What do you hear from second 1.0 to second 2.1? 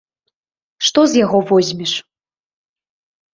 з яго возьмеш?